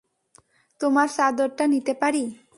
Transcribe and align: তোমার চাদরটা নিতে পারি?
তোমার 0.81 1.07
চাদরটা 1.17 1.65
নিতে 1.67 1.93
পারি? 1.93 2.23